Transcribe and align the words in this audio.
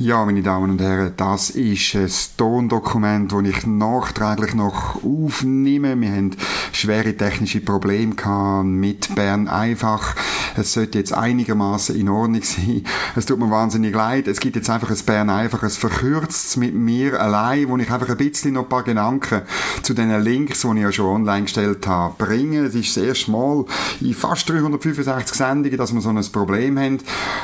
Ja, 0.00 0.24
meine 0.24 0.42
Damen 0.42 0.70
und 0.70 0.80
Herren, 0.80 1.14
das 1.16 1.50
ist 1.50 1.96
ein 1.96 2.08
Tondokument, 2.36 3.32
das 3.32 3.42
ich 3.42 3.66
nachträglich 3.66 4.54
noch 4.54 5.02
aufnehme. 5.02 6.00
Wir 6.00 6.12
haben 6.12 6.36
schwere 6.70 7.16
technische 7.16 7.60
Probleme 7.60 8.14
mit 8.62 9.12
Bern 9.16 9.48
einfach. 9.48 10.14
Es 10.56 10.72
sollte 10.72 10.98
jetzt 10.98 11.12
einigermaßen 11.12 11.96
in 11.96 12.08
Ordnung 12.08 12.42
sein. 12.44 12.84
Es 13.16 13.26
tut 13.26 13.40
mir 13.40 13.50
wahnsinnig 13.50 13.92
leid. 13.92 14.28
Es 14.28 14.38
gibt 14.38 14.54
jetzt 14.54 14.70
einfach 14.70 14.90
ein 14.90 15.04
Bern 15.04 15.30
einfach, 15.30 15.64
ein 15.64 15.70
verkürztes 15.70 16.56
mit 16.56 16.76
mir 16.76 17.20
allein, 17.20 17.68
wo 17.68 17.76
ich 17.76 17.90
einfach 17.90 18.08
ein 18.08 18.16
bisschen 18.16 18.54
noch 18.54 18.64
ein 18.64 18.68
paar 18.68 18.84
Gedanken 18.84 19.42
zu 19.82 19.94
den 19.94 20.16
Links, 20.22 20.62
die 20.62 20.68
ich 20.76 20.82
ja 20.82 20.92
schon 20.92 21.06
online 21.06 21.42
gestellt 21.42 21.88
habe, 21.88 22.14
bringe. 22.18 22.60
Es 22.60 22.76
ist 22.76 22.96
das 22.96 23.02
erste 23.02 23.32
Mal 23.32 23.64
in 24.00 24.14
fast 24.14 24.48
365 24.48 25.36
Sendungen, 25.36 25.76
dass 25.76 25.92
wir 25.92 26.00
so 26.00 26.10
ein 26.10 26.22
Problem 26.32 26.78
haben. 26.78 26.98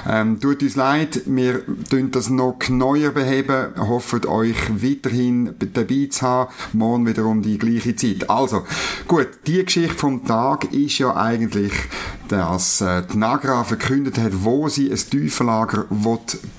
Ähm, 0.09 0.38
tut 0.38 0.62
uns 0.62 0.76
leid, 0.76 1.23
wir 1.26 1.62
tun 1.90 2.12
das 2.12 2.30
noch 2.30 2.43
noch 2.44 2.68
neuer 2.68 3.10
beheben. 3.10 3.72
Hofft 3.78 4.26
euch 4.26 4.56
weiterhin 4.70 5.54
dabei 5.72 6.08
zu 6.10 6.22
haben. 6.22 6.52
Morgen 6.72 7.06
wieder 7.06 7.24
um 7.24 7.42
die 7.42 7.58
gleiche 7.58 7.96
Zeit. 7.96 8.28
Also, 8.28 8.64
gut, 9.08 9.28
die 9.46 9.64
Geschichte 9.64 9.94
vom 9.94 10.24
Tag 10.24 10.72
ist 10.72 10.98
ja 10.98 11.16
eigentlich, 11.16 11.72
dass 12.28 12.80
äh, 12.80 13.02
die 13.12 13.19
Nagra 13.19 13.64
verkündet 13.64 14.19
hat, 14.19 14.45
wo 14.45 14.69
sie 14.69 14.91
ein 14.91 14.96
Tiefenlager 14.96 15.87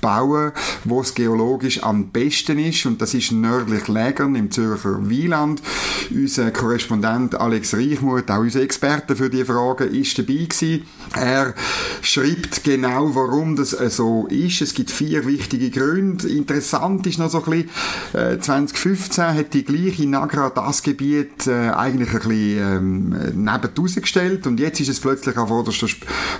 bauen 0.00 0.52
wo 0.84 1.00
es 1.00 1.14
geologisch 1.14 1.82
am 1.82 2.08
besten 2.08 2.58
ist. 2.58 2.86
Und 2.86 3.02
das 3.02 3.14
ist 3.14 3.32
nördlich 3.32 3.88
Lägern 3.88 4.34
im 4.34 4.50
Zürcher 4.50 5.08
Wieland. 5.08 5.62
Unser 6.10 6.50
Korrespondent 6.50 7.34
Alex 7.34 7.74
Reichmuth, 7.74 8.30
auch 8.30 8.40
unser 8.40 8.60
Experte 8.60 9.16
für 9.16 9.30
die 9.30 9.44
Fragen, 9.44 9.92
ist 9.94 10.18
dabei 10.18 10.46
gewesen. 10.48 10.84
Er 11.14 11.54
schreibt 12.02 12.64
genau, 12.64 13.14
warum 13.14 13.56
das 13.56 13.70
so 13.70 14.26
ist. 14.28 14.60
Es 14.60 14.74
gibt 14.74 14.90
vier 14.90 15.26
wichtige 15.26 15.70
Gründe. 15.70 16.28
Interessant 16.28 17.06
ist 17.06 17.18
noch 17.18 17.30
so 17.30 17.42
ein 17.44 17.50
bisschen, 17.50 17.70
äh, 18.12 18.38
2015 18.38 19.24
hat 19.24 19.54
die 19.54 19.64
gleiche 19.64 20.06
Nagra 20.06 20.50
das 20.50 20.82
Gebiet 20.82 21.46
äh, 21.46 21.70
eigentlich 21.70 22.10
ein 22.10 22.14
bisschen 22.14 22.58
ähm, 22.58 23.16
neben 23.34 23.74
gestellt 24.00 24.46
und 24.46 24.60
jetzt 24.60 24.80
ist 24.80 24.88
es 24.88 25.00
plötzlich 25.00 25.36
an 25.36 25.48
vorderster 25.56 25.88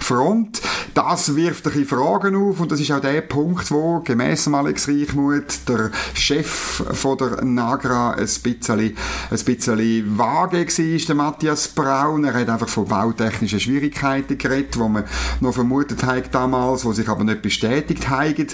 Front. 0.01 0.61
Das 0.95 1.37
wirft 1.37 1.67
ein 1.67 1.73
bisschen 1.73 1.87
Fragen 1.87 2.37
auf 2.37 2.61
und 2.61 2.73
das 2.73 2.81
ist 2.81 2.91
auch 2.91 3.01
der 3.01 3.21
Punkt, 3.21 3.71
wo 3.71 4.01
gemäss 4.01 4.49
Alex 4.49 4.89
Reichmuth 4.89 5.69
der 5.69 5.91
Chef 6.15 6.83
von 6.93 7.19
der 7.19 7.45
Nagra 7.45 8.13
ein 8.13 8.25
bisschen, 8.25 8.81
ein 8.81 8.95
bisschen 9.31 10.19
vage 10.19 10.67
war, 10.67 11.07
der 11.07 11.15
Matthias 11.15 11.69
Braun. 11.69 12.25
Er 12.25 12.35
hat 12.35 12.49
einfach 12.49 12.69
von 12.69 12.87
bautechnischen 12.87 13.61
Schwierigkeiten 13.61 14.39
geredet, 14.39 14.79
wo 14.79 14.89
man 14.89 15.05
noch 15.41 15.55
vermutet 15.55 16.05
hat 16.05 16.35
damals, 16.35 16.85
wo 16.85 16.93
sich 16.93 17.09
aber 17.09 17.25
nicht 17.25 17.43
bestätigt 17.43 18.09
haben. 18.09 18.47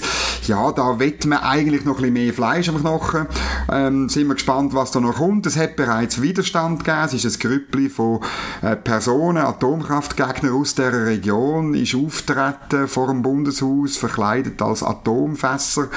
Ja, 0.46 0.72
da 0.72 0.98
wett 0.98 1.24
man 1.26 1.38
eigentlich 1.38 1.84
noch 1.84 1.96
ein 1.96 2.02
bisschen 2.02 2.14
mehr 2.14 2.32
Fleisch 2.32 2.68
am 2.68 2.80
Knochen. 2.80 3.26
Ähm, 3.70 4.08
sind 4.08 4.28
wir 4.28 4.34
gespannt, 4.34 4.74
was 4.74 4.90
da 4.90 5.00
noch 5.00 5.16
kommt. 5.16 5.46
Es 5.46 5.56
hat 5.56 5.76
bereits 5.76 6.20
Widerstand 6.20 6.84
gegeben. 6.84 7.04
Es 7.04 7.14
ist 7.14 7.24
ein 7.24 7.40
Grüppli 7.40 7.88
von 7.88 8.20
äh, 8.62 8.76
Personen, 8.76 9.44
Atomkraftgegner 9.44 10.52
aus 10.52 10.74
der 10.74 11.06
Region, 11.06 11.74
ist 11.74 11.94
auftreten 12.22 12.88
vor 12.88 13.08
dem 13.08 13.22
Bundeshaus, 13.22 13.96
verkleidet 13.96 14.60
als 14.62 14.82
Atomfässer. 14.82 15.88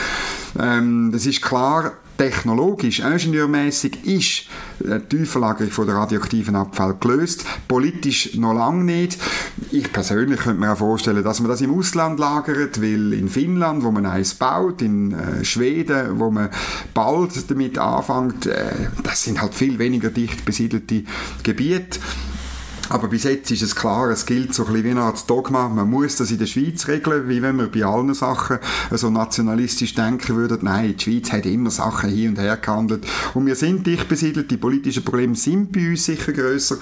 Ähm, 0.59 1.11
das 1.11 1.25
ist 1.25 1.41
klar, 1.41 1.93
technologisch, 2.17 2.99
ingenieurmäßig 2.99 4.05
ist 4.05 4.45
die 4.79 4.99
Tiefenlagerung 4.99 5.71
von 5.71 5.85
der 5.85 5.95
radioaktiven 5.95 6.55
Abfall 6.55 6.95
gelöst. 6.99 7.45
Politisch 7.67 8.35
noch 8.35 8.53
lange 8.53 8.85
nicht. 8.85 9.17
Ich 9.71 9.91
persönlich 9.91 10.39
könnte 10.39 10.61
mir 10.61 10.71
auch 10.71 10.77
vorstellen, 10.77 11.23
dass 11.23 11.41
man 11.41 11.49
das 11.49 11.61
im 11.61 11.77
Ausland 11.77 12.19
lagert, 12.19 12.81
weil 12.81 13.13
in 13.13 13.27
Finnland, 13.27 13.83
wo 13.83 13.91
man 13.91 14.05
eins 14.05 14.33
baut, 14.35 14.81
in 14.81 15.11
äh, 15.11 15.43
Schweden, 15.43 16.19
wo 16.19 16.31
man 16.31 16.49
bald 16.93 17.49
damit 17.51 17.77
anfängt, 17.77 18.45
äh, 18.45 18.87
das 19.03 19.23
sind 19.23 19.41
halt 19.41 19.53
viel 19.53 19.77
weniger 19.77 20.09
dicht 20.09 20.45
besiedelte 20.45 21.03
Gebiete. 21.43 21.99
Aber 22.89 23.07
bis 23.07 23.23
jetzt 23.23 23.51
ist 23.51 23.61
es 23.61 23.75
klar, 23.75 24.09
es 24.09 24.25
gilt 24.25 24.53
so 24.53 24.65
ein 24.65 24.73
bisschen 24.73 24.95
wie 24.95 24.99
Art 24.99 25.29
Dogma, 25.29 25.69
man 25.69 25.89
muss 25.89 26.17
das 26.17 26.31
in 26.31 26.37
der 26.37 26.45
Schweiz 26.45 26.87
regeln, 26.87 27.27
wie 27.27 27.41
wenn 27.41 27.57
wir 27.57 27.67
bei 27.71 27.83
allen 27.83 28.13
Sachen 28.13 28.59
so 28.91 29.09
nationalistisch 29.09 29.95
denken 29.95 30.35
würden, 30.35 30.59
nein, 30.61 30.95
die 30.97 31.03
Schweiz 31.03 31.31
hat 31.31 31.45
immer 31.45 31.71
Sachen 31.71 32.09
hin 32.09 32.29
und 32.29 32.39
her 32.39 32.57
gehandelt. 32.57 33.05
Und 33.33 33.45
wir 33.45 33.55
sind 33.55 33.87
dicht 33.87 34.07
besiedelt, 34.07 34.51
die 34.51 34.57
politischen 34.57 35.03
Probleme 35.03 35.35
sind 35.35 35.71
bei 35.71 35.89
uns 35.89 36.05
sicher 36.05 36.31
grösser, 36.31 36.77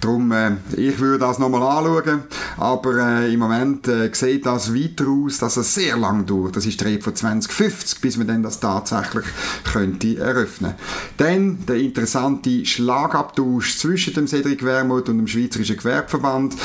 darum, 0.00 0.30
äh, 0.32 0.52
ich 0.76 0.98
würde 0.98 1.18
das 1.18 1.38
nochmal 1.38 1.62
anschauen, 1.62 2.24
aber 2.58 3.20
äh, 3.20 3.32
im 3.32 3.40
Moment 3.40 3.88
äh, 3.88 4.10
sieht 4.12 4.46
das 4.46 4.74
weiter 4.74 5.06
aus, 5.08 5.38
dass 5.38 5.56
es 5.56 5.74
sehr 5.74 5.96
lang 5.96 6.26
dauert, 6.26 6.56
das 6.56 6.66
ist 6.66 6.80
der 6.80 7.00
von 7.00 7.14
2050, 7.14 8.00
bis 8.00 8.16
man 8.16 8.26
dann 8.26 8.42
das 8.42 8.60
tatsächlich 8.60 9.24
könnte 9.72 10.18
eröffnen. 10.18 10.74
Dann 11.16 11.64
der 11.66 11.76
interessante 11.76 12.64
Schlagabtausch 12.64 13.78
zwischen 13.78 14.14
dem 14.14 14.26
Cedric 14.26 14.64
Wermuth 14.64 15.08
und 15.08 15.18
dem 15.18 15.26
Schweizer 15.26 15.45
Schweizerischen 15.46 15.76
Gewerbeverband. 15.76 16.56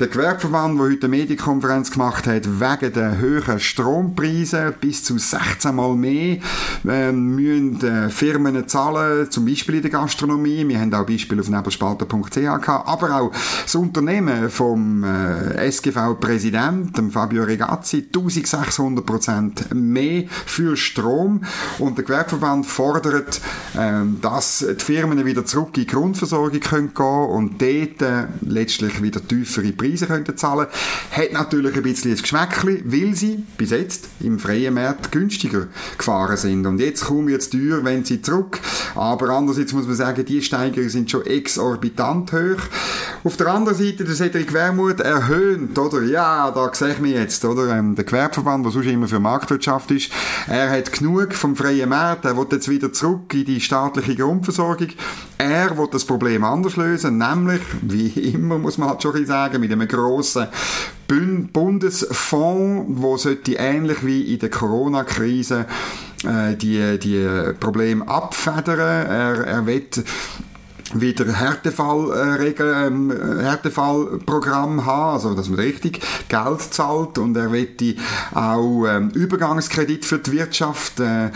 Der 0.00 0.06
Gewerbeverband, 0.08 0.78
der 0.78 0.86
heute 0.86 1.06
eine 1.06 1.16
Medienkonferenz 1.16 1.90
gemacht 1.90 2.26
hat, 2.26 2.46
wegen 2.60 2.92
der 2.92 3.18
höheren 3.18 3.60
Strompreise, 3.60 4.74
bis 4.80 5.04
zu 5.04 5.18
16 5.18 5.74
Mal 5.74 5.94
mehr, 5.94 6.38
äh, 6.88 7.12
müssen 7.12 7.80
äh, 7.82 8.08
Firmen 8.08 8.66
zahlen, 8.68 9.30
zum 9.30 9.44
Beispiel 9.44 9.76
in 9.76 9.82
der 9.82 9.90
Gastronomie. 9.90 10.66
Wir 10.66 10.80
haben 10.80 10.94
auch 10.94 11.06
Beispiele 11.06 11.42
auf 11.42 11.48
nebelspalter.ch 11.48 12.34
gehabt, 12.34 12.88
aber 12.88 13.20
auch 13.20 13.32
das 13.64 13.74
Unternehmen 13.74 14.48
vom 14.48 15.04
äh, 15.04 15.68
SGV-Präsidenten, 15.68 17.10
Fabio 17.10 17.44
Regazzi, 17.44 18.06
1600 18.06 19.04
Prozent 19.04 19.74
mehr 19.74 20.24
für 20.46 20.76
Strom. 20.76 21.42
Und 21.78 21.98
der 21.98 22.04
Gewerbeverband 22.04 22.66
fordert, 22.66 23.40
äh, 23.76 24.00
dass 24.20 24.64
die 24.68 24.82
Firmen 24.82 25.24
wieder 25.24 25.44
zurück 25.44 25.76
in 25.76 25.82
die 25.82 25.86
Grundversorgung 25.86 26.60
können 26.60 26.94
gehen 26.94 27.06
und 27.06 27.60
dort 27.60 28.21
letztlich 28.40 29.02
wieder 29.02 29.26
tiefere 29.26 29.72
Preise 29.72 30.06
können 30.06 30.36
zahlen 30.36 30.66
Hat 31.10 31.32
natürlich 31.32 31.76
ein 31.76 31.82
bisschen 31.82 32.12
ein 32.12 32.18
Geschmäckchen, 32.18 32.82
weil 32.84 33.14
sie 33.14 33.44
bis 33.56 33.70
jetzt 33.70 34.08
im 34.20 34.38
freien 34.38 34.74
Markt 34.74 35.12
günstiger 35.12 35.68
gefahren 35.98 36.36
sind. 36.36 36.66
Und 36.66 36.78
jetzt 36.78 37.04
kommen 37.04 37.28
jetzt 37.28 37.52
teuer, 37.52 37.84
wenn 37.84 38.04
sie 38.04 38.22
zurück. 38.22 38.60
Aber 38.94 39.30
andererseits 39.30 39.72
muss 39.72 39.86
man 39.86 39.96
sagen, 39.96 40.24
die 40.24 40.42
Steigerungen 40.42 40.90
sind 40.90 41.10
schon 41.10 41.26
exorbitant 41.26 42.32
hoch. 42.32 42.62
Auf 43.24 43.36
der 43.36 43.46
anderen 43.46 43.78
Seite, 43.78 44.02
der 44.02 44.16
Cedric 44.16 44.52
Wermuth 44.52 44.98
erhöht, 44.98 45.78
oder? 45.78 46.02
Ja, 46.02 46.50
da 46.50 46.74
sehe 46.74 46.92
ich 46.92 46.98
mich 46.98 47.12
jetzt, 47.12 47.44
oder? 47.44 47.76
Ähm, 47.76 47.94
der 47.94 48.04
Gewerbeverband, 48.04 48.64
der 48.64 48.72
sonst 48.72 48.86
immer 48.86 49.06
für 49.06 49.20
Marktwirtschaft 49.20 49.92
ist, 49.92 50.10
er 50.48 50.68
hat 50.70 50.92
genug 50.92 51.32
vom 51.32 51.54
freien 51.54 51.88
Markt, 51.88 52.24
er 52.24 52.36
will 52.36 52.48
jetzt 52.50 52.68
wieder 52.68 52.92
zurück 52.92 53.32
in 53.32 53.44
die 53.44 53.60
staatliche 53.60 54.16
Grundversorgung. 54.16 54.88
Er 55.38 55.78
will 55.78 55.86
das 55.92 56.04
Problem 56.04 56.42
anders 56.42 56.74
lösen, 56.74 57.18
nämlich, 57.18 57.60
wie 57.82 58.08
immer 58.08 58.58
muss 58.58 58.76
man 58.76 58.88
halt 58.88 59.02
schon 59.02 59.24
sagen, 59.24 59.60
mit 59.60 59.70
einem 59.70 59.86
grossen 59.86 60.48
Bundesfonds, 61.52 62.86
wo 62.88 63.16
sollte 63.16 63.52
ähnlich 63.52 64.04
wie 64.04 64.32
in 64.34 64.40
der 64.40 64.50
Corona-Krise 64.50 65.66
äh, 66.24 66.56
die, 66.56 66.98
die 66.98 67.52
Probleme 67.60 68.08
abfedern. 68.08 68.78
Er, 68.78 69.46
er 69.46 69.66
will 69.66 69.86
wieder 70.94 71.32
Härtefallregeln, 71.32 73.10
äh, 73.10 73.14
ähm, 73.14 73.40
Härtefallprogramm 73.40 74.84
haben, 74.84 75.14
also 75.14 75.34
dass 75.34 75.48
man 75.48 75.58
richtig 75.58 76.00
Geld 76.28 76.60
zahlt 76.60 77.18
und 77.18 77.36
er 77.36 77.48
möchte 77.48 77.94
auch 78.34 78.86
ähm, 78.86 79.10
Übergangskredit 79.10 80.04
für 80.04 80.18
die 80.18 80.32
Wirtschaft. 80.32 81.00
Äh, 81.00 81.30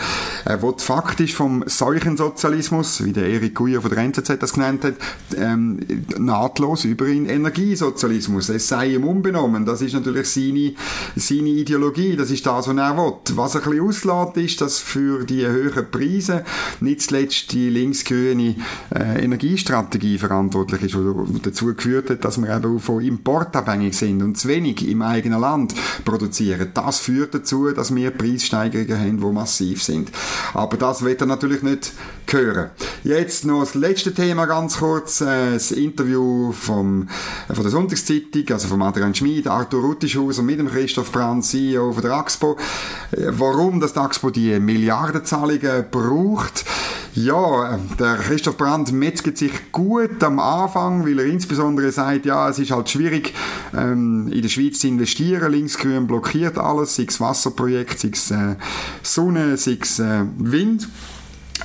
er 0.47 0.61
will 0.61 0.73
faktisch 0.77 1.33
vom 1.33 1.63
Seuchensozialismus, 1.65 3.03
wie 3.03 3.13
der 3.13 3.27
Erik 3.27 3.55
Guyer 3.55 3.81
von 3.81 3.89
der 3.91 3.99
NZZ 3.99 4.37
das 4.39 4.53
genannt 4.53 4.83
hat, 4.83 4.95
ähm, 5.35 5.79
nahtlos 6.17 6.85
über 6.85 7.07
in 7.07 7.25
Energiesozialismus. 7.25 8.49
Es 8.49 8.67
sei 8.67 8.93
ihm 8.93 9.03
unbenommen. 9.03 9.65
Das 9.65 9.81
ist 9.81 9.93
natürlich 9.93 10.29
seine, 10.29 10.73
seine 11.15 11.49
Ideologie, 11.49 12.15
das 12.15 12.31
ist 12.31 12.45
das, 12.45 12.67
was 12.67 12.77
er 12.77 12.97
will. 12.97 13.13
Was 13.35 13.55
ein 13.55 13.63
bisschen 13.63 13.81
auslässt, 13.81 14.37
ist, 14.37 14.61
dass 14.61 14.79
für 14.79 15.25
die 15.25 15.45
höheren 15.45 15.89
Preise 15.89 16.43
nicht 16.79 17.01
zuletzt 17.01 17.51
die 17.53 17.69
linksgrüne 17.69 18.55
äh, 18.93 19.23
Energie 19.23 19.47
Energiestrategie 19.47 20.17
verantwortlich 20.17 20.83
ist, 20.83 20.95
die 20.95 21.41
dazu 21.41 21.73
geführt 21.73 22.09
hat, 22.09 22.25
dass 22.25 22.41
wir 22.41 22.55
eben 22.55 22.79
von 22.79 23.03
Import 23.03 23.55
abhängig 23.55 23.95
sind 23.95 24.21
und 24.21 24.37
zu 24.37 24.47
wenig 24.47 24.87
im 24.87 25.01
eigenen 25.01 25.39
Land 25.39 25.73
produzieren. 26.05 26.71
Das 26.73 26.99
führt 26.99 27.33
dazu, 27.33 27.71
dass 27.71 27.93
wir 27.93 28.11
Preissteigerungen 28.11 28.99
haben, 28.99 29.19
die 29.19 29.33
massiv 29.33 29.83
sind. 29.83 30.11
Aber 30.53 30.77
das 30.77 31.03
wird 31.03 31.21
er 31.21 31.27
natürlich 31.27 31.63
nicht 31.63 31.93
hören. 32.29 32.71
Jetzt 33.03 33.45
noch 33.45 33.61
das 33.61 33.75
letzte 33.75 34.13
Thema 34.13 34.45
ganz 34.45 34.77
kurz, 34.77 35.21
äh, 35.21 35.53
das 35.53 35.71
Interview 35.71 36.51
vom, 36.51 37.07
von 37.47 37.61
der 37.63 37.71
Sonntagszeitung, 37.71 38.43
also 38.51 38.67
von 38.67 38.81
Adrian 38.81 39.15
Schmid, 39.15 39.47
Arthur 39.47 39.81
Ruttischhauser 39.81 40.43
mit 40.43 40.59
dem 40.59 40.69
Christoph 40.69 41.11
Brand, 41.11 41.45
CEO 41.45 41.93
von 41.93 42.01
der 42.01 42.11
AXPO. 42.13 42.57
Äh, 43.11 43.27
warum 43.29 43.79
das 43.79 43.95
AXPO 43.95 44.29
die 44.31 44.59
Milliardenzahlungen 44.59 45.85
braucht, 45.89 46.65
ja, 47.17 47.79
der 47.97 48.17
Christoph 48.17 48.57
Brandt 48.57 48.91
metzget 48.91 49.39
sich 49.39 49.71
gut 49.71 50.23
am 50.23 50.37
Anfang, 50.39 51.03
weil 51.03 51.17
er 51.17 51.25
insbesondere 51.25 51.91
sagt, 51.91 52.27
ja, 52.27 52.47
es 52.47 52.59
ist 52.59 52.69
halt 52.69 52.91
schwierig, 52.91 53.33
ähm, 53.75 54.31
in 54.31 54.43
der 54.43 54.49
Schweiz 54.49 54.79
zu 54.79 54.87
investieren. 54.87 55.51
Linksgrün 55.51 56.05
blockiert 56.05 56.59
alles, 56.59 56.95
sei 56.95 57.05
es 57.07 57.19
Wasserprojekt, 57.19 57.97
sei 57.97 58.09
es 58.13 58.29
äh, 58.29 58.55
Sonne, 59.01 59.57
sei 59.57 59.79
es 59.81 59.97
äh, 59.97 60.25
Wind. 60.37 60.87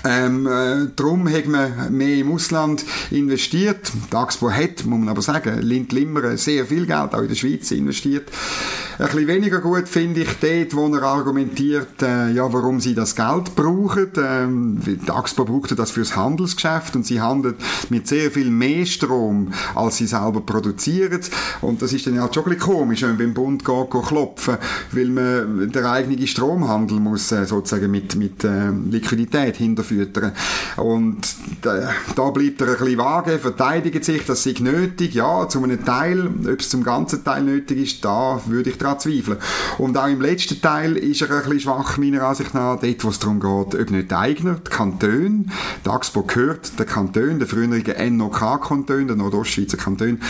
Ähm, 0.04 0.46
äh, 0.46 0.88
darum 0.96 1.28
hat 1.28 1.46
man 1.46 1.96
mehr 1.96 2.16
im 2.16 2.32
Ausland 2.32 2.84
investiert. 3.10 3.92
Die 4.10 4.16
Axpo 4.16 4.50
hat, 4.50 4.84
muss 4.84 4.98
man 4.98 5.08
aber 5.08 5.22
sagen, 5.22 5.60
Lind 5.62 5.92
Limmer 5.92 6.36
sehr 6.36 6.66
viel 6.66 6.86
Geld 6.86 7.14
auch 7.14 7.22
in 7.22 7.28
der 7.28 7.34
Schweiz 7.34 7.70
investiert. 7.70 8.28
Ein 8.98 9.06
bisschen 9.06 9.26
weniger 9.26 9.60
gut 9.60 9.88
finde 9.88 10.20
ich 10.20 10.28
dort, 10.40 10.76
wo 10.76 10.94
er 10.94 11.02
argumentiert, 11.02 12.02
äh, 12.02 12.30
ja, 12.32 12.52
warum 12.52 12.78
sie 12.80 12.94
das 12.94 13.16
Geld 13.16 13.54
brauchen. 13.56 14.10
Ähm, 14.16 14.78
die 14.84 15.10
Axpo 15.10 15.44
brauchte 15.44 15.74
das 15.74 15.90
fürs 15.90 16.14
Handelsgeschäft 16.14 16.94
und 16.94 17.06
sie 17.06 17.20
handelt 17.20 17.56
mit 17.88 18.06
sehr 18.06 18.30
viel 18.30 18.50
mehr 18.50 18.84
Strom, 18.86 19.52
als 19.74 19.96
sie 19.96 20.06
selber 20.06 20.40
produzieren. 20.40 21.20
Und 21.62 21.80
das 21.82 21.92
ist 21.92 22.06
dann 22.06 22.20
halt 22.20 22.34
schon 22.34 22.44
ein 22.44 22.50
bisschen 22.50 22.72
komisch, 22.72 23.02
wenn 23.02 23.10
man 23.10 23.18
beim 23.18 23.34
Bund 23.34 23.64
geht, 23.64 23.90
geht 23.90 24.02
klopfen, 24.04 24.56
weil 24.92 25.08
man 25.08 25.70
den 25.70 25.84
eigenen 25.84 26.26
Stromhandel 26.26 27.00
muss 27.00 27.32
äh, 27.32 27.44
sozusagen 27.46 27.90
mit, 27.90 28.14
mit 28.16 28.44
äh, 28.44 28.70
Liquidität 28.70 29.56
hinterfüttern. 29.88 30.32
Und 30.76 31.20
da, 31.62 31.90
da 32.16 32.30
bleibt 32.30 32.60
er 32.60 32.68
ein 32.68 32.78
bisschen 32.78 32.98
vage, 32.98 33.38
verteidigt 33.38 34.04
sich, 34.04 34.24
das 34.24 34.42
sei 34.42 34.54
nötig. 34.60 35.14
Ja, 35.14 35.48
zu 35.48 35.62
einem 35.62 35.84
Teil, 35.84 36.26
ob 36.26 36.60
es 36.60 36.70
zum 36.70 36.82
ganzen 36.82 37.24
Teil 37.24 37.42
nötig 37.42 37.78
ist, 37.78 38.04
da 38.04 38.40
würde 38.46 38.70
ich 38.70 38.78
daran 38.78 38.98
zweifeln. 38.98 39.38
Und 39.78 39.96
auch 39.96 40.08
im 40.08 40.20
letzten 40.20 40.60
Teil 40.60 40.96
ist 40.96 41.22
er 41.22 41.30
ein 41.30 41.42
bisschen 41.42 41.60
schwach, 41.60 41.98
meiner 41.98 42.22
Ansicht 42.22 42.54
nach, 42.54 42.80
dort, 42.80 43.04
wo 43.04 43.08
es 43.08 43.18
darum 43.18 43.40
geht, 43.40 43.80
ob 43.80 43.90
nicht 43.90 44.10
die 44.10 44.14
Eigner, 44.14 44.54
die 44.54 44.70
Kantone, 44.70 45.44
die 45.84 45.88
AXPO 45.88 46.22
gehört 46.22 46.78
der 46.78 46.86
Kanton, 46.86 47.38
der 47.38 47.48
früheren 47.48 48.16
NOK-Kanton, 48.16 49.06
der 49.06 49.16
Nordostschweizer 49.16 49.76
Kanton, 49.76 50.20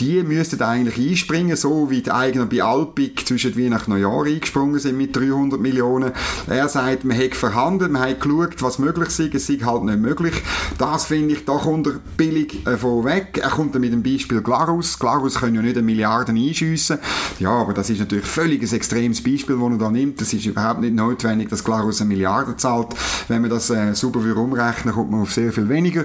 die 0.00 0.22
müssten 0.22 0.62
eigentlich 0.62 0.98
einspringen, 0.98 1.56
so 1.56 1.90
wie 1.90 2.02
die 2.02 2.10
Eigner 2.10 2.46
bei 2.46 2.62
Alpik 2.62 3.26
zwischen 3.26 3.56
Weihnachten 3.56 3.92
und 3.92 4.00
Neujahr 4.00 4.24
eingesprungen 4.24 4.78
sind 4.78 4.96
mit 4.96 5.16
300 5.16 5.60
Millionen. 5.60 6.12
Er 6.46 6.68
sagt, 6.68 7.04
man 7.04 7.16
hat 7.16 7.34
verhandelt, 7.34 7.90
man 7.90 8.02
hat 8.02 8.20
geschaut, 8.20 8.62
was 8.62 8.78
möglich 8.78 8.95
ist, 9.04 9.34
es 9.34 9.48
ist 9.48 9.64
halt 9.64 9.84
nicht 9.84 9.98
möglich. 9.98 10.34
Das 10.78 11.06
finde 11.06 11.34
ich, 11.34 11.44
da 11.44 11.56
kommt 11.56 11.86
er 11.86 11.94
billig 12.16 12.66
äh, 12.66 12.76
von 12.76 13.04
weg. 13.04 13.38
Er 13.42 13.50
kommt 13.50 13.74
dann 13.74 13.82
mit 13.82 13.92
dem 13.92 14.02
Beispiel 14.02 14.40
Glarus. 14.40 14.98
Glarus 14.98 15.36
können 15.36 15.56
ja 15.56 15.62
nicht 15.62 15.76
eine 15.76 15.84
Milliarde 15.84 16.32
einschiessen. 16.32 16.98
Ja, 17.38 17.50
aber 17.50 17.74
das 17.74 17.90
ist 17.90 18.00
natürlich 18.00 18.26
völlig 18.26 18.62
ein 18.62 18.74
extremes 18.74 19.22
Beispiel, 19.22 19.56
das 19.56 19.70
er 19.72 19.78
da 19.78 19.90
nimmt. 19.90 20.20
Es 20.20 20.32
ist 20.32 20.46
überhaupt 20.46 20.80
nicht 20.80 20.94
notwendig, 20.94 21.48
dass 21.48 21.64
Glarus 21.64 22.00
eine 22.00 22.08
Milliarde 22.08 22.56
zahlt. 22.56 22.88
Wenn 23.28 23.42
man 23.42 23.50
das 23.50 23.70
äh, 23.70 23.94
super 23.94 24.20
umrechnen 24.36 24.94
kommt 24.94 25.10
man 25.10 25.22
auf 25.22 25.32
sehr 25.32 25.52
viel 25.52 25.68
weniger. 25.68 26.04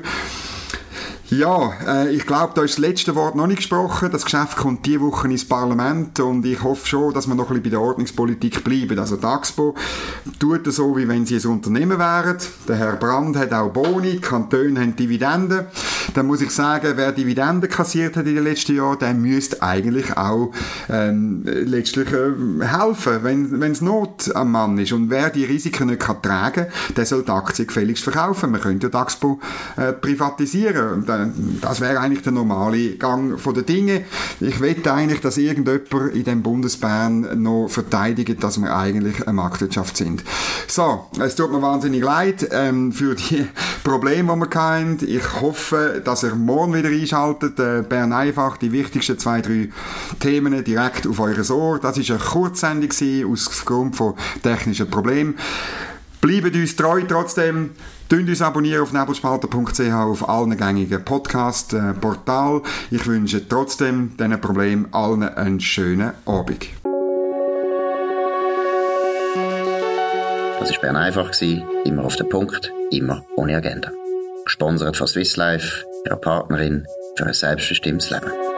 Ja, 1.31 1.71
äh, 1.87 2.13
ich 2.13 2.25
glaube, 2.25 2.51
da 2.55 2.61
ist 2.61 2.73
das 2.73 2.79
letzte 2.79 3.15
Wort 3.15 3.35
noch 3.35 3.47
nicht 3.47 3.59
gesprochen. 3.59 4.09
Das 4.11 4.25
Geschäft 4.25 4.57
kommt 4.57 4.85
diese 4.85 4.99
Woche 4.99 5.29
ins 5.29 5.47
Parlament 5.47 6.19
und 6.19 6.45
ich 6.45 6.61
hoffe 6.61 6.85
schon, 6.85 7.13
dass 7.13 7.25
wir 7.25 7.35
noch 7.35 7.49
ein 7.49 7.53
bisschen 7.53 7.63
bei 7.63 7.69
der 7.69 7.79
Ordnungspolitik 7.79 8.65
bleiben. 8.65 8.99
Also 8.99 9.15
die 9.15 9.25
Axpo 9.25 9.73
tut 10.39 10.67
es 10.67 10.75
so, 10.75 10.97
wie 10.97 11.07
wenn 11.07 11.25
sie 11.25 11.37
ein 11.37 11.47
Unternehmen 11.47 11.97
wären. 11.97 12.35
Der 12.67 12.75
Herr 12.75 12.97
Brand 12.97 13.37
hat 13.37 13.53
auch 13.53 13.69
Boni, 13.69 14.11
die 14.11 14.19
Kantone 14.19 14.81
haben 14.81 14.93
Dividenden. 14.97 15.67
Dann 16.13 16.27
muss 16.27 16.41
ich 16.41 16.51
sagen, 16.51 16.91
wer 16.97 17.13
Dividenden 17.13 17.69
kassiert 17.69 18.17
hat 18.17 18.27
in 18.27 18.35
den 18.35 18.43
letzten 18.43 18.75
Jahren, 18.75 18.99
der 18.99 19.13
müsste 19.13 19.61
eigentlich 19.61 20.17
auch 20.17 20.51
ähm, 20.89 21.43
letztlich 21.45 22.11
äh, 22.11 22.65
helfen, 22.65 23.23
wenn 23.23 23.71
es 23.71 23.79
Not 23.79 24.35
am 24.35 24.51
Mann 24.51 24.77
ist. 24.79 24.91
Und 24.91 25.09
wer 25.09 25.29
die 25.29 25.45
Risiken 25.45 25.87
nicht 25.87 26.01
kann 26.01 26.21
tragen 26.21 26.65
kann, 26.65 26.93
der 26.97 27.05
soll 27.05 27.23
die 27.23 27.31
Aktie 27.31 27.65
gefälligst 27.65 28.03
verkaufen. 28.03 28.51
Man 28.51 28.59
könnte 28.59 28.91
ja 28.91 29.07
die 29.21 29.81
äh, 29.81 29.93
privatisieren 29.93 31.05
das 31.62 31.81
wäre 31.81 32.00
eigentlich 32.00 32.23
der 32.23 32.31
normale 32.31 32.95
Gang 32.95 33.39
von 33.39 33.53
der 33.53 33.63
Dinge. 33.63 34.06
Ich 34.39 34.62
wette 34.62 34.94
eigentlich, 34.94 35.21
dass 35.21 35.38
irgendjemand 35.38 36.13
in 36.13 36.23
dem 36.23 36.41
Bundesbahn 36.41 37.41
noch 37.41 37.68
verteidigt, 37.69 38.44
dass 38.44 38.62
wir 38.62 38.75
eigentlich 38.75 39.21
eine 39.27 39.33
Marktwirtschaft 39.33 39.97
sind. 39.97 40.23
So, 40.68 41.06
es 41.19 41.35
tut 41.35 41.51
mir 41.51 41.62
wahnsinnig 41.62 42.03
leid 42.03 42.47
ähm, 42.51 42.91
für 42.91 43.15
die 43.15 43.47
Probleme, 43.83 44.33
die 44.33 44.39
wir 44.39 44.62
hatten. 44.62 44.97
Ich 45.01 45.41
hoffe, 45.41 46.01
dass 46.03 46.23
ihr 46.23 46.35
morgen 46.35 46.73
wieder 46.73 46.89
einschaltet. 46.89 47.59
Äh, 47.59 47.81
Bern 47.81 48.13
einfach 48.13 48.57
die 48.57 48.71
wichtigsten 48.71 49.17
zwei, 49.17 49.41
drei 49.41 49.69
Themen 50.19 50.63
direkt 50.63 51.07
auf 51.07 51.19
eure 51.19 51.50
Ohr. 51.53 51.79
Das 51.79 51.97
ist 51.97 52.09
eine 52.09 52.19
Kurzsendung 52.19 52.89
aus 53.31 53.65
Grund 53.65 53.95
von 53.95 54.15
technischen 54.41 54.89
Problemen. 54.89 55.35
Bleibt 56.21 56.56
uns 56.56 56.75
treu 56.75 57.01
trotzdem. 57.07 57.71
Tönt 58.07 58.29
uns 58.29 58.41
abonnieren 58.41 58.83
auf 58.83 58.94
nebelspalter.ch 58.94 59.79
auf 59.91 60.29
allen 60.29 60.56
gängigen 60.56 61.03
Podcast-Portalen. 61.03 62.62
Ich 62.91 63.06
wünsche 63.07 63.47
trotzdem 63.47 64.15
diesen 64.18 64.39
Problem 64.39 64.88
allen 64.91 65.23
einen 65.23 65.59
schönen 65.59 66.12
Abend. 66.25 66.68
Das 70.59 70.69
war 70.69 70.79
Bern 70.81 70.95
einfach, 70.95 71.31
immer 71.85 72.03
auf 72.03 72.15
den 72.18 72.29
Punkt, 72.29 72.71
immer 72.91 73.25
ohne 73.35 73.57
Agenda. 73.57 73.91
Gesponsert 74.45 74.97
von 74.97 75.07
Swiss 75.07 75.38
Life, 75.38 75.83
ihrer 76.06 76.17
Partnerin 76.17 76.85
für 77.15 77.25
ein 77.25 77.33
selbstbestimmtes 77.33 78.12
Leben. 78.12 78.50